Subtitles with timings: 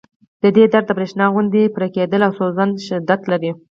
[0.41, 3.51] د دې درد د برېښنا غوندې پړقېدلی او سوځنده شدت لري